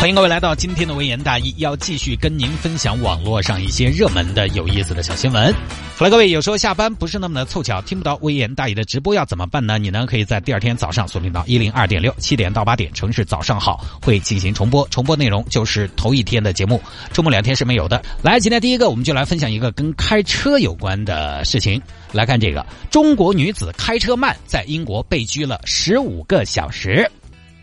[0.00, 5.54] 欢迎各位来到今天的微言大义，要继续跟您分享网络上一些热门的、有意思的小新闻。
[5.94, 9.76] 好了，各位，有时候下班不是那么的凑巧，听不到微言大义的直播要怎么办呢？
[9.76, 16.80] 你呢可以在第二天早上锁定到一零二点六，七点到八点，城市早上好会进行重播，重播内容就是头一天的节目，
[17.12, 18.02] 周末两天是没有的。
[18.22, 21.78] 来，今天第一个我们就来分享一个跟开车有关的事情。
[22.10, 27.06] 来看这个，中国女子开车慢，在英国被拘了十五个小时，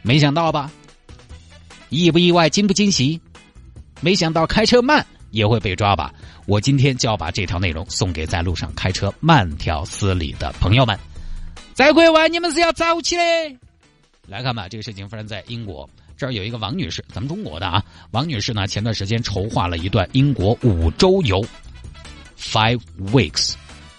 [0.03, 0.69] 没想到吧？
[1.89, 3.19] 意不意外，惊不惊喜？
[4.01, 6.13] 没想到开车慢也会被抓吧？
[6.45, 10.97] 我今天就要把这条内容送给在路上开车慢条斯理的朋友们。
[11.73, 13.23] 在国外，你们是要早起的。
[14.27, 21.45] 来看吧，这个事情发生在英国，这儿有一个王女士，咱们中国的啊，王女士呢，前段时间筹划了一段英国五周游
[22.37, 22.79] ，five
[23.11, 23.53] weeks，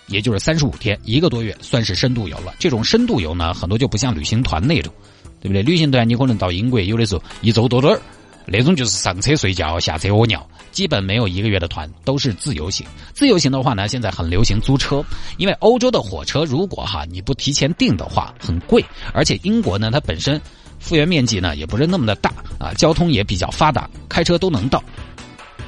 [0.06, 2.54] 也就是三十五天，一个多月，算是深度游了。
[2.58, 4.92] 这种深度游呢，很多就不像旅行团那种。
[5.40, 5.62] 对不对？
[5.62, 8.00] 旅行团你可能到英国，有的时候一周多点儿，
[8.46, 12.86] 那种就是上车睡觉，下车屙尿，基本没有一个月的团，都是自由行。
[13.12, 15.04] 自由行的话呢，现在很流行租车，
[15.36, 20.40] 因为欧洲的火车如果哈你不提前订的话很贵，而且英国呢它本身
[20.78, 24.82] 复原面积呢也不是那么的大啊，交通也比较发达，开车都能到。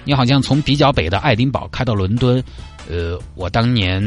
[0.04, 2.42] 你好像从比较北的爱丁堡开到伦敦，
[2.88, 4.00] 呃，我当年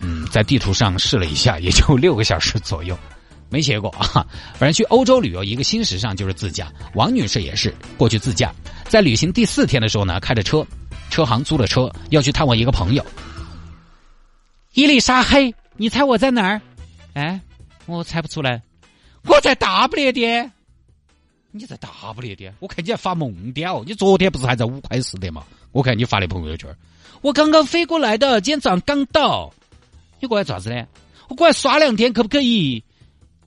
[0.00, 2.96] 嗯在地图上试了一下，也就六个小时左右。
[3.50, 6.72] 没学过啊， 反正去欧洲旅游一个新时尚就是自驾。
[6.94, 8.52] 王女士也是过去自驾，
[8.88, 10.66] 在旅行第四天的时候呢，开着车，
[11.10, 13.04] 车行租了车要去探望一个朋友。
[14.74, 16.60] 伊丽莎黑，你猜我在哪儿？
[17.14, 17.40] 哎，
[17.86, 18.62] 我猜不出来，
[19.24, 20.52] 我在大不列颠。
[21.50, 22.54] 你在大不列颠？
[22.60, 25.42] 我看你在发梦屌，你昨天不是还在五块四的吗？
[25.72, 26.68] 我看你发的朋友圈，
[27.22, 29.52] 我刚刚飞过来的，今天早上刚到。
[30.20, 30.86] 你过来咋子呢？
[31.28, 32.84] 我过来耍两天，可不可以？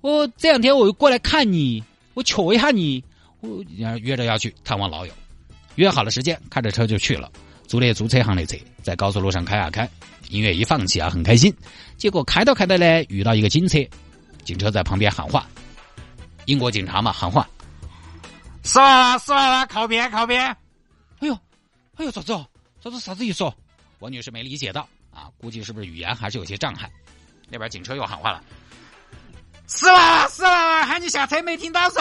[0.02, 1.84] 我这两天我又过来看你，
[2.16, 3.04] 我瞧一下你，
[3.40, 5.14] 我约着要去探望老友，
[5.76, 7.32] 约好了时间，开着车就去了，
[7.68, 9.88] 租的租车行的车，在高速路上开啊开，
[10.30, 11.54] 音乐一放起啊，很开心。
[11.98, 13.78] 结果开到开到呢，遇到一个警车，
[14.44, 15.48] 警车在旁边喊话，
[16.46, 17.48] 英国警察嘛喊话，
[18.64, 20.44] 是了是了，靠边靠边。
[21.20, 21.34] 哎呦，
[21.96, 22.34] 哎呦，咋子？
[22.84, 23.44] 咋子啥子意思？
[24.00, 26.90] 王女士没理解到啊，估计是不是语言还是有些障碍。
[27.48, 28.44] 那边警车又喊话了。
[29.74, 31.96] 是了是了，喊你下车没听到是？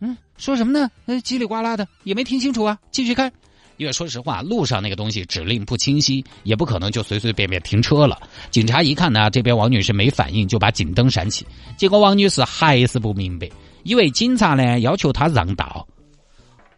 [0.00, 0.90] 嗯，说什么呢？
[1.04, 2.76] 那，叽里呱啦的，也没听清楚啊。
[2.90, 3.30] 继续开，
[3.76, 8.20] 因为说实话，路上那个东西指令不清晰，也不可能就随随便便停车了。
[8.50, 11.46] 警察一看呢，这边王女士没反应，就把警灯闪起。
[11.76, 13.48] 结果王女士还是不明白，
[13.84, 15.86] 以为警察呢要求她让道。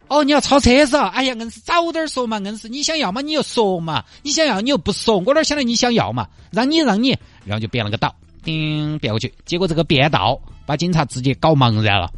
[0.09, 0.95] 哦，你要超车是？
[0.97, 6.29] 哎呀，硬是早点说嘛，硬是你想要嘛，你就说嘛，你想要你又不说，我哪晓得你想要嘛？
[6.53, 8.15] 让你让你，然后就变了个道。
[8.45, 12.13] 叮，变过去，结果这个变道把警察直接搞茫然了。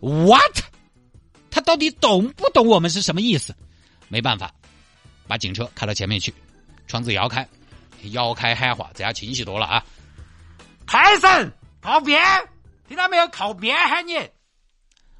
[0.00, 0.62] What？
[1.50, 3.54] 他到底懂不懂我们是什么意思？
[4.08, 4.52] 没办法，
[5.26, 6.32] 把警车开到前面去，
[6.86, 7.46] 窗子摇开，
[8.12, 9.84] 摇开喊话，这下清晰多了啊！
[10.86, 12.22] 开声，靠边，
[12.86, 13.26] 听到没有？
[13.28, 14.12] 靠边喊你。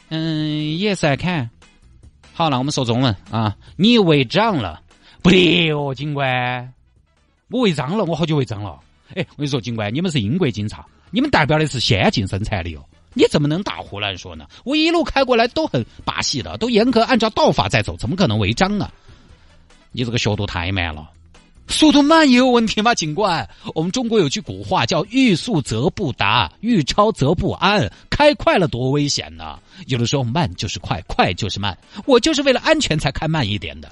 [0.08, 1.50] 嗯，Yes，I can。
[2.34, 3.56] 好，了我们说中文啊。
[3.76, 4.82] 你违章了，
[5.22, 6.74] 不得哦，警官，
[7.48, 8.80] 我违章了，我好久违章了。
[9.14, 10.84] 哎，我跟你说，警官，你们是英国警察。
[11.10, 14.47] 你们代表的是先进生产力哟，你怎么能大胡乱说呢？
[14.65, 18.91] 我一路开过来都很把戏的，都严格按照道法在走，怎么可能违章呢？
[19.92, 21.10] 你这个速度太慢了，
[21.66, 22.95] 速度慢也有问题吗？
[22.95, 29.59] 警官，我们中国有句古话叫“欲速则不达，欲超则不安”，开快了多危险呢？
[29.86, 31.77] 有的时候慢就是快，快就是慢，
[32.07, 33.91] 我就是为了安全才开慢一点的。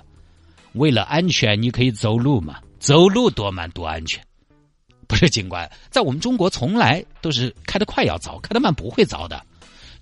[0.75, 4.23] 为了安全，你可以走路嘛，走路多慢多安全。
[5.09, 9.43] 不是警官，在我们中国从来都是开得快要遭，开得慢不会遭的。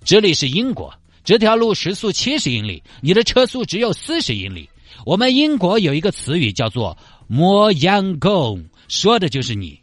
[0.03, 0.93] 这里是英国，
[1.23, 4.69] 这条路时速七十英里，你的车速只有四十英里。
[5.05, 9.79] 我们英国有一个词语叫做“磨洋工”，说的就是你。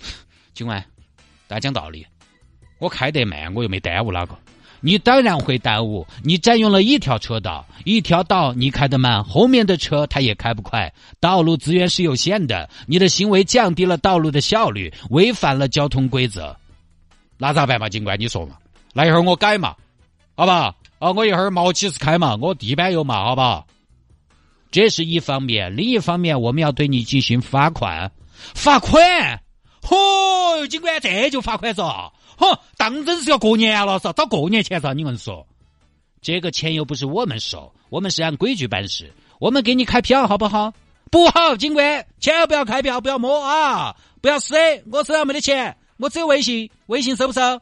[0.54, 0.82] 警官，
[1.46, 2.06] 大家讲道理，
[2.78, 4.38] 我开得慢，我又没耽误哪个。
[4.80, 6.06] 你当然会耽误。
[6.22, 10.92] 你占用了一条车道，一条道你开得慢，后面的车它也开不快。
[11.20, 16.56] 道路资源是有限的，你的行为降低了道路的效率，违反了交通规则。
[17.36, 18.18] 那咋办嘛，警官？
[18.18, 18.56] 你说嘛？
[18.92, 19.74] 那一会儿我改嘛，
[20.36, 20.74] 好吧？
[20.98, 23.64] 啊，我一会儿毛起子开嘛，我地板油嘛，好吧？
[24.70, 28.10] 这是一方面，另一方面我们要对你进行罚款。
[28.54, 29.40] 罚款？
[29.80, 32.10] 嚯，警官这就罚款嗦？
[32.38, 34.12] 嚯，当真是要过年了嗦？
[34.12, 34.94] 找过年钱嗦？
[34.94, 35.46] 你们说，
[36.22, 39.12] 这个钱又不是我们收，我们是按规矩办事。
[39.40, 40.72] 我们给你开票好不好？
[41.10, 44.54] 不好，警官，千万不要开票，不要摸啊，不要撕，
[44.92, 47.60] 我手上没得钱，我只有微信，微信收不收？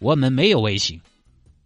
[0.00, 1.00] 我们没有微信，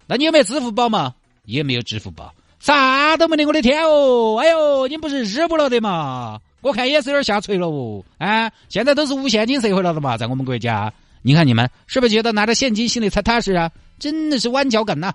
[0.07, 1.15] 那你有没有支付宝嘛？
[1.45, 4.37] 也没有支付宝，啥都没得，我的天哦！
[4.39, 6.41] 哎呦，你不是日不了的嘛？
[6.61, 8.03] 我看也是有点下垂了哦。
[8.19, 10.93] 啊，现在都是无现金社会了的嘛，在我们国家，
[11.23, 13.71] 你看你们是不是觉得拿着现金心里才踏实啊？
[13.99, 15.13] 真的是弯脚梗呐！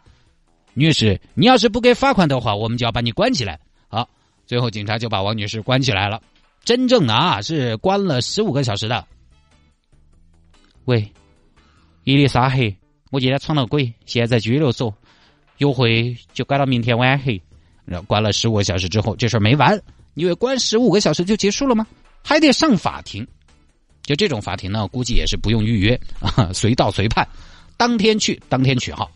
[0.73, 3.59] 女士，你要是不给罚款的话，我们就要把你关起来。
[3.87, 4.09] 好，
[4.45, 6.21] 最后警察就把王女士关起来了。
[6.63, 9.05] 真正的啊，是关了十五个小时的。
[10.85, 11.11] 喂，
[12.03, 12.75] 伊丽莎黑。
[13.11, 14.93] 我今天闯了鬼，现在在拘留所，
[15.59, 17.41] 约会就改到明天晚黑。
[17.85, 19.79] 然后关了十五个小时之后，这事儿没完，
[20.15, 21.85] 因为关十五个小时就结束了吗？
[22.23, 23.25] 还得上法庭。
[24.03, 27.27] 就这种法庭呢，估计也是不用预约啊，随到随判，
[27.77, 29.09] 当天去当天取号。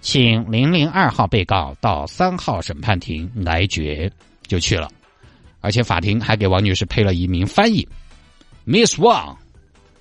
[0.00, 4.10] 请零零二号被告到三号审判庭来决，
[4.46, 4.88] 就去了。
[5.60, 7.86] 而且法庭还给王女士配了一名翻译
[8.64, 9.36] ，Miss Wang，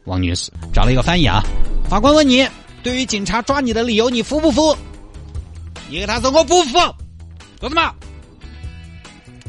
[0.03, 1.41] 王女士找了一个翻译啊。
[1.89, 2.47] 法官问你。
[2.83, 4.77] 对于警察抓你的理由，你服不服？
[5.89, 6.73] 你给他说我不服，
[7.59, 7.95] 说什么？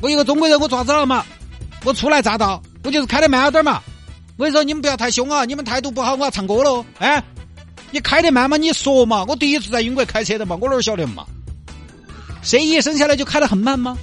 [0.01, 1.23] 我一个中国人，我抓子了嘛？
[1.85, 3.83] 我初来乍到，我就是开的慢了点嘛。
[4.37, 5.45] 我跟你说，你们不要太凶啊！
[5.45, 6.85] 你们态度不好，我要唱歌喽！
[6.99, 7.23] 哎，
[7.91, 8.57] 你开的慢嘛？
[8.57, 9.25] 你说嘛？
[9.27, 11.25] 我第一次在英国开车的嘛，我哪晓得嘛？
[12.43, 13.97] 谁一生下来就开的很慢吗？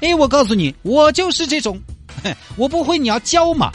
[0.00, 1.78] 哎，我告诉你，我就是这种，
[2.56, 3.70] 我不会，你要教嘛。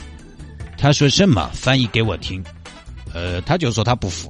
[0.78, 1.50] 他说什么？
[1.54, 2.44] 翻译给我听。
[3.14, 4.28] 呃，他就说他不服。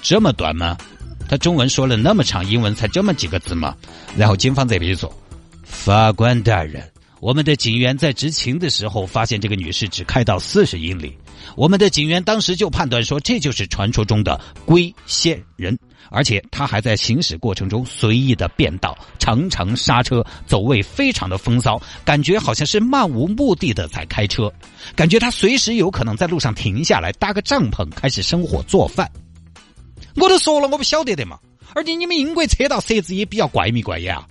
[0.00, 0.76] 这么短吗？
[1.28, 3.74] 他中文说了那么长，英文才这么几个字吗？
[4.16, 5.12] 然后警方这边就说
[5.64, 6.88] ：“法官大人，
[7.24, 11.16] 我们的警员在执勤的时候发现这个女士只开到四十英里，
[11.56, 15.74] 我们的警员当时就判断说这就是传说中的龟仙人，
[16.10, 24.52] 而且他还在行驶过程中随意的变道，常常刹车，走位非常的风骚，感觉好像是漫无目的的在开车，
[24.94, 29.10] 感觉他随时有可能在路上停下来搭个帐篷开始生火做饭。”
[30.16, 31.38] 我都说了，我不晓得的嘛。
[31.74, 34.28] 而且你们英国车道设置也比较怪迷怪眼啊。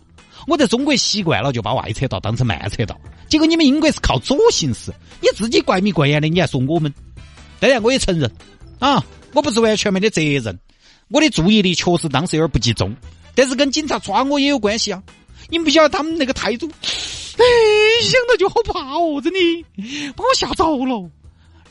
[0.48, 3.00] 我在中国习惯了，就把外车道当成慢车道。
[3.28, 4.92] 结果你们英国是靠左行驶，
[5.22, 6.94] 你自己怪迷怪眼的，你还说我们？
[7.60, 8.30] 当然，我也承认
[8.80, 9.04] 啊，
[9.34, 10.60] 我不是完全没得责任。
[11.10, 12.96] 我的注意力确实当时有点不集中，
[13.36, 15.02] 但是跟警察抓我也有关系啊。
[15.50, 17.44] 你们不晓得他们那个态度，哎，
[18.02, 19.66] 想到就好怕哦，真的
[20.16, 21.10] 把我吓着了。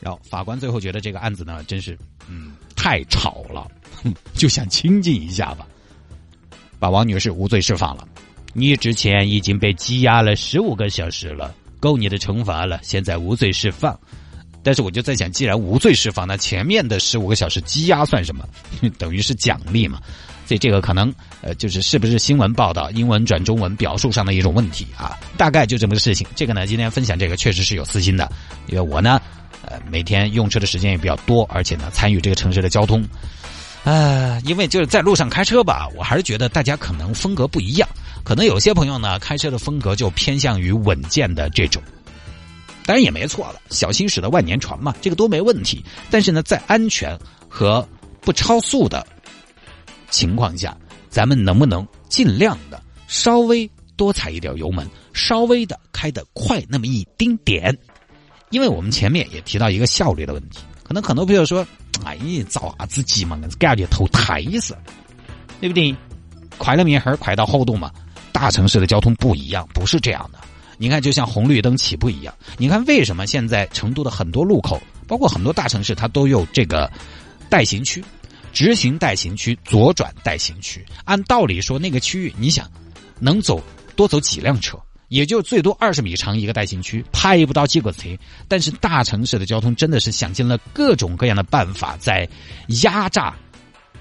[0.01, 1.97] 然后法官最后觉得这个案子呢，真是
[2.29, 3.71] 嗯太吵了。
[4.03, 5.67] 哼 就想清静一下吧，
[6.79, 8.09] 把王女士无罪释放了。
[8.53, 12.79] 你之前已经被羁押了十五个小时了，够你的惩罚了。
[12.83, 13.99] 现在无罪释放，
[14.63, 18.47] 但是我就在想，既然无罪释放，那前面的十五个小时羁押算什么？
[18.99, 20.01] 等于是奖励嘛？
[20.45, 25.19] 所以这个可能呃，就是是不是新闻报道英文转中文表述上的一种问题啊？
[25.39, 26.27] 大概就这么个事情。
[26.35, 28.31] 这个呢，今天分享这个确实是有私心的，
[28.67, 29.19] 因为我呢，
[29.65, 33.03] 呃，每天用车的时间也比较多，而且呢，参与这个城市的交通。
[33.85, 37.89] 呃，因为就是在路上开车吧，我还是觉得大家可能风格不一样。
[38.23, 41.83] 可能有些朋友呢，开车的风格就偏向于稳健的这种，
[42.87, 45.85] 当然也没错了，小心驶得万年船嘛，这个都没问题。
[46.11, 47.85] 但是呢，在安全和
[48.21, 49.05] 不超速的
[50.11, 50.77] 情况下，
[51.11, 57.77] 咱们能不能尽量的稍微多踩一点油门，稍微的开得快那么一丁点？
[58.51, 61.67] 因为我们前面也提到一个效率的问题，可能很多朋友说。
[62.05, 63.39] 哎呀，着啥子急嘛？
[63.59, 64.77] 感觉投胎似，
[65.61, 65.95] 对不对？
[66.59, 67.91] 快了面哈儿，快到好多嘛。
[68.33, 70.39] 大城市的交通不一样，不是这样的。
[70.79, 72.35] 你看，就像红绿灯起步一样。
[72.57, 76.91] 你看，为什么现在成都的很多路口，包括很多大城市，它都有这个
[77.49, 78.03] 带行区、
[78.53, 80.85] 直行带行区、左转带行区？
[81.05, 82.69] 按道理说，那个区域，你想
[83.21, 83.63] 能走
[83.95, 84.77] 多走几辆车？
[85.13, 88.09] 也就最多二十米长一个带行区，拍不到几个车。
[88.49, 92.27] 但是大城市的交通真的是想尽了各种各样的办法，在
[92.83, 93.37] 压榨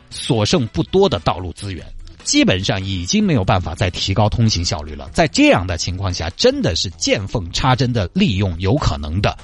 [0.10, 1.86] 所剩不多的道路资源，
[2.24, 5.10] 基本上已经没有办法再提高通行效率了。
[5.12, 9.38] 在这样的情况下，真的是见缝插针的利用有可能的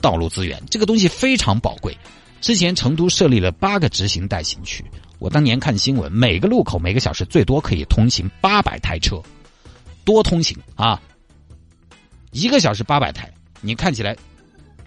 [0.00, 1.92] 道路资源，这个东西非常宝贵。
[2.40, 4.84] 之前成都设立了八个直行带行区，
[5.18, 9.20] 我当年看新闻，每个路口每个小时最多可以通行八百台车，
[10.04, 11.00] 多通行啊！
[12.32, 13.30] 一个小时八百台，
[13.60, 14.16] 你看起来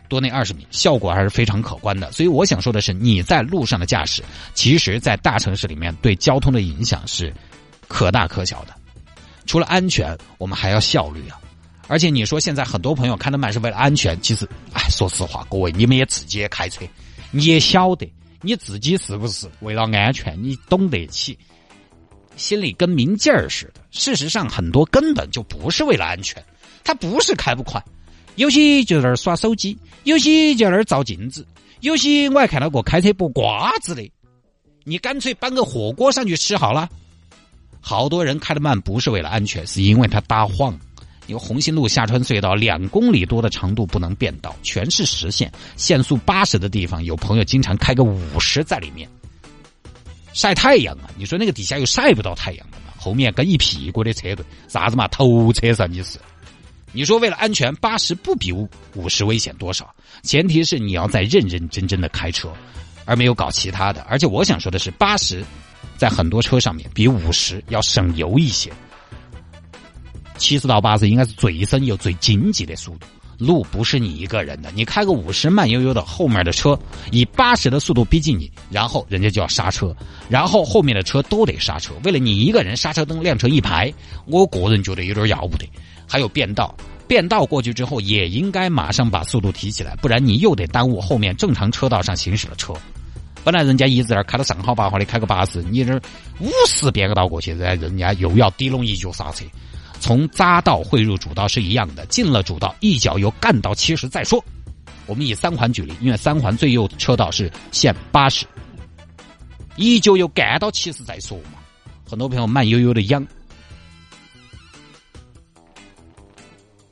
[0.08, 2.12] 多那二十米，效果还是非常可观的。
[2.12, 7.34] 所以我想说的是，你在路上的驾驶，其实在大城市里面对交通的影响是
[7.88, 8.74] 可大可小的。
[9.46, 11.40] 除了安全，我们还要效率啊！
[11.90, 16.86] 而且你说现在很多朋友开的慢是为了安全，其实，哎，说实话，各位你们也自己也开车，
[17.30, 18.10] 你也晓得
[18.42, 21.38] 你自己是不是为了安全，你懂得起，
[22.36, 23.82] 心里跟明镜儿似的。
[23.92, 26.44] 事实上，很多根本就不是为了安全，
[26.84, 27.84] 他不是开不快，
[28.36, 31.46] 有些就在那儿耍手机，有些就在那儿照镜子，
[31.82, 34.10] 有些我还看到过开车剥瓜子的，
[34.84, 36.90] 你干脆搬个火锅上去吃好了。
[37.80, 40.80] 好多人开的慢不是为了安全，是因为他打晃。
[41.26, 49.10] 因为红星路下穿隧道两公里多的长度不能变道，全是实线，限速八十的地方，有朋友经常开个五十在里面
[50.34, 51.10] 晒太阳啊！
[51.16, 52.94] 你说那个底下又晒不到太阳的嘛？
[52.98, 55.08] 后面跟一屁股的车队，啥子嘛？
[55.08, 56.18] 头车上你是？
[56.92, 59.94] 你说为了安全，八十不比五五十危险多少？
[60.24, 62.52] 前提是你要在认认真真的开车，
[63.06, 64.02] 而没有搞其他的。
[64.10, 65.44] 而且我想说的是，八十
[65.98, 68.72] 在很多车上面比五十要省油一些。
[70.38, 73.08] 七十到八十应该是最省油、最经济的速度。
[73.38, 76.78] 路不是你一个人的，你开个五十慢悠悠的，后面的车
[77.12, 79.96] 以八十的速度逼近你，然后人家就要刹车，
[80.30, 81.94] 然后后面的车都得刹车。
[82.04, 83.94] 为了你一个人，刹车灯亮成一排，
[84.26, 85.68] 我个人觉得有点要不得。
[86.08, 86.76] 还有变道，
[87.08, 92.74] 变道过去之后也应该马上把速度提起来，不然你又得耽误后面正常车道上行驶的车。
[93.44, 95.94] 本来人家一直在那开到上好八号的，开个八十，你这
[96.40, 99.44] 五十变个道过去，人家人家又要滴隆一脚刹车。
[100.04, 104.44] 从匝道汇入主道是一样的，进了主道一脚油干到七十再说。
[105.06, 108.46] 我们以三环举例，因为三环最右车道是限八十，
[109.78, 111.54] 一脚油干到七十再说嘛。
[112.06, 113.26] 很多朋友慢悠悠的秧，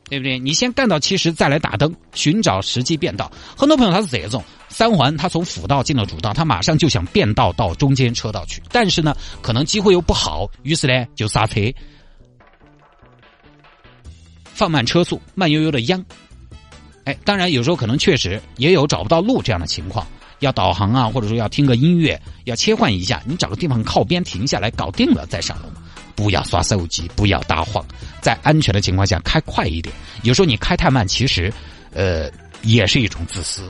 [0.06, 0.40] 对不对？
[0.40, 3.30] 你先干到七十再来打灯，寻找时机变道。
[3.58, 11.60] 很多朋友他是这种，三环他从辅道进了主道，他马上就想变道到中间车道去，但是呢，可能机会又不好，于是呢就刹车。
[14.62, 16.06] 放慢车速，慢悠悠的央。
[17.06, 20.06] 哎，当然有时候可能确实也有找不到路这样的情况，
[20.38, 25.66] 要导航啊，或者说要听个音乐，要切换一下，你找个地方靠边停下来，搞定了再上路。
[26.16, 27.84] 不要刷手机，不要打晃，
[28.22, 29.92] 在安全的情况下开快一点。
[30.22, 31.52] 有时候你开太慢，其实，
[31.96, 32.30] 呃，
[32.62, 33.64] 也是一种自私。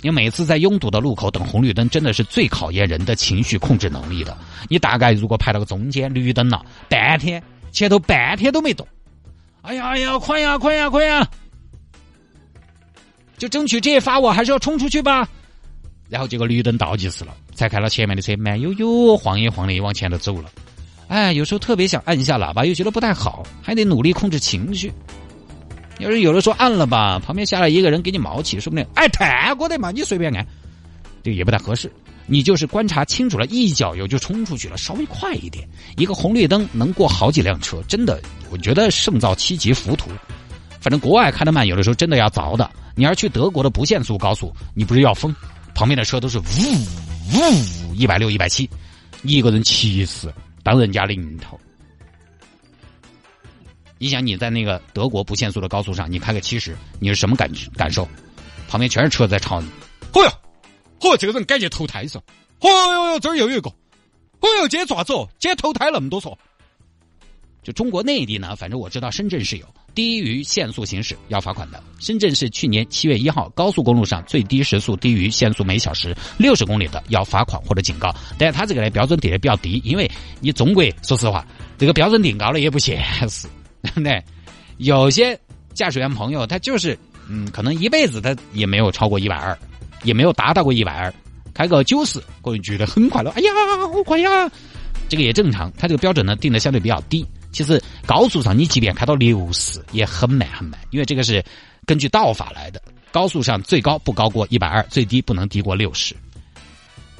[0.00, 4.38] 你每次在拥堵的路口等红绿灯，真的是最考验人的情绪控制能力的。
[4.68, 7.42] 你大概如果排到个中间绿灯了，半天
[7.72, 8.86] 前头半天都没动。
[9.64, 11.26] 哎呀哎呀，快呀快呀快呀！
[13.38, 15.26] 就争取这一发，我还是要冲出去吧。
[16.10, 20.50] 然后结果绿灯倒计时了，才看到前面的车慢悠悠晃一晃的往前头走了。
[21.08, 24.92] 哎，有时候特别想按一下喇叭，又觉得不太好，还得努力控制情绪。
[25.98, 30.46] 要是有的时候按了吧，旁边下来一个人给你冒起，说不定哎，太过的嘛，你随便按，
[31.22, 31.90] 这个也不太合适。
[32.26, 40.10] 你就是观察清楚了，一脚油就冲出去了，稍微快一点，一个红绿灯能过好几辆车，真的，我觉得胜造七级浮屠。
[40.80, 42.70] 反正国外开的慢，有的时候真的要凿的。
[42.94, 45.34] 你要去德国的不限速高速，你不是要疯？
[45.74, 46.42] 旁边的车都是呜
[47.32, 48.68] 呜一百六一百七，
[49.22, 51.58] 你一个人七十当人家零头。
[53.98, 58.08] 你想你在那个德国不限速的高速上，你开个七十，你是什么感感受？
[58.68, 59.68] 旁边全是车在超你，
[60.12, 60.32] 嚯哟！
[61.04, 62.18] 嚯，这个人感觉投胎嗦，
[62.58, 63.68] 嚯哟哟，这儿又有一个，
[64.40, 65.28] 嚯哟，今天咋子哦？
[65.38, 66.36] 今天投胎那么多错。
[67.62, 71.82] 就中国内地呢，反正我知道深圳是有低于限速行驶要罚款的。
[71.98, 78.14] 深圳是去年七月一号，高速公路上最低时速低于限速每小时六十公里的要罚款或者警告。
[78.38, 81.46] 但是他这个呢标准定的比较低，因为你中国说实话，
[81.76, 83.46] 这个标准定高了也不现实，
[83.82, 84.22] 对 不对？
[84.78, 85.38] 有些
[85.74, 89.58] 驾驶员朋友他就是，嗯，可能一辈子他也没有超过一百二。
[90.04, 91.12] 也没有达到过一百二，
[91.52, 93.30] 开个九十，个人觉得很快乐。
[93.30, 93.50] 哎呀，
[93.92, 94.50] 好快呀！
[95.08, 97.26] 这个也正常，它这个标准呢定的相对比较低。
[97.50, 101.44] 其实高速上你即便开到六十也很慢很慢，因为这个是
[101.86, 102.80] 根据道法来的。
[103.12, 106.16] 高速上最高不高过一百二，最低不能低过六十。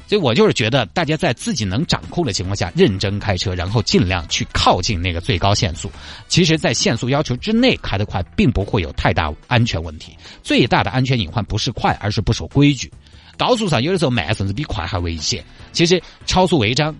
[0.06, 5.90] 所以我就是觉得，大家在自己能掌控的情况下认真开车，然后尽量去靠近那个最高限速。
[6.28, 10.14] 其实，在限速要求之内开得快，并不会有太大安全问题。
[10.42, 12.92] 最大的安全隐患不是快，而是不守规矩。
[13.38, 15.42] 高速上有的时候慢，甚至比快还危险。
[15.73, 16.94] 其实超速违章，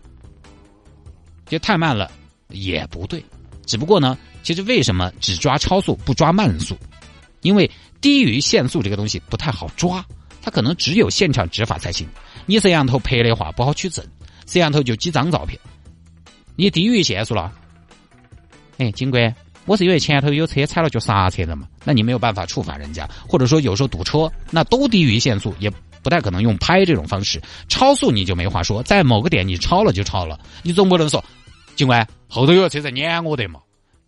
[1.47, 2.11] 就太慢了
[2.49, 3.23] 也不对。
[3.67, 6.77] 只不过呢，其实为什么只抓超速不抓慢速？
[7.43, 7.71] 因为
[8.01, 10.05] 低于限速这个东西不太好抓，
[10.41, 12.09] 它可能只有现场执法才行。
[12.47, 14.05] 你摄像头拍的话不好取证，
[14.47, 15.59] 摄像头就几张照片，
[16.57, 17.53] 你低于限速了。
[18.79, 19.35] 哎，警官，
[19.67, 25.71] 我是因为前头有车踩了就刹车了嘛，那你没有办法处罚人家，或者说有时候堵车，那都低于限速，也
[26.03, 31.25] 不太可能用拍这种方式，超速你就没话说，在某个点你超了就超了，你总不能说，
[31.77, 33.61] 警官后头有车在撵我的嘛，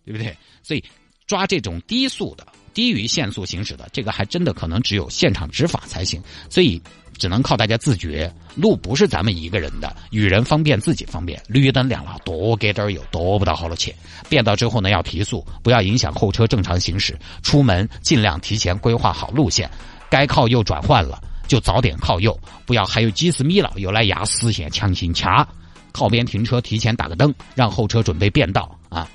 [0.05, 0.35] 对不对？
[0.63, 0.83] 所以
[1.25, 2.45] 抓这种低速的。
[2.73, 6.79] 低于限速行驶的，这个还真的可能只有现场执法才行，所以
[7.17, 8.31] 只能靠大家自觉。
[8.55, 11.41] 路不是咱们一个人的，与人方便自己方便。
[11.47, 13.93] 绿灯亮了，多给点油，多不到好多钱。
[14.29, 17.17] 变道之后呢，要提速，不要影响后车正常行驶。
[17.43, 19.69] 出门尽量提前规划好路线，
[20.09, 25.47] 该靠右转换了就早点靠右，不要还有几十米了又来压实线强行掐。
[25.91, 29.09] 靠边停车，提前打个灯，让后车准备变道啊，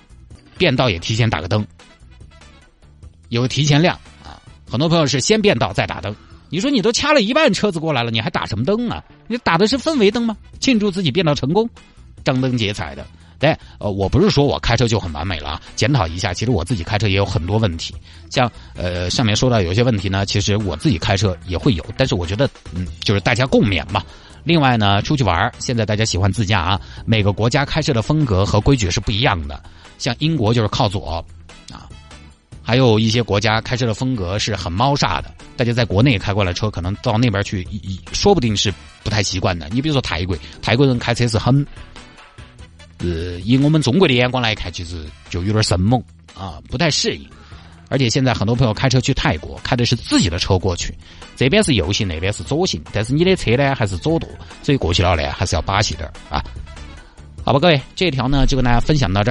[0.59, 1.65] 变道也提前打个灯。
[3.29, 4.41] 有提前亮啊，
[4.71, 6.15] 很多朋友是先变道再打灯。
[6.53, 9.03] 你说你都掐了一半车子过来了，你还打什么灯啊？
[9.27, 10.37] 你打的是氛围灯吗？
[10.61, 11.67] 庆祝自己变道成功，
[12.25, 13.07] 张灯结彩的。
[13.39, 17.95] 对，呃，我不是说我开车就很完美了啊，检讨一下，其实我自己开车也有很多问题。
[18.29, 24.03] 像呃上面说到有些问题呢，其实我自己开车也会有，但是我觉得嗯，就是大家共勉嘛。
[24.45, 29.59] 另外呢，出去玩现在大家喜欢自驾啊，每个国家开车的风格和规矩是不一样的。
[29.97, 31.25] 像英国就是靠左。
[32.73, 37.69] 还有一些国家开车的风格是很猫煞的，大家在国内开过来车，可能到那边去，
[38.15, 38.73] 说不定是
[39.05, 39.69] 不太习惯的。
[39.73, 41.67] 你比如说泰国，泰国人开车是很，
[43.01, 46.03] 呃，以我们中国的眼光来看，其实就有点生猛
[46.35, 47.29] 啊，不太适应。
[47.91, 50.97] 而且现在很多朋友开车去泰国，开的是自己的车过去，
[51.37, 54.27] 这边是右行，那边是左行，但是你的车呢还是左舵，
[54.63, 56.43] 所以过去了呢还是要把戏点啊。
[57.45, 59.31] 好吧，各位，这条呢就跟大家分享到这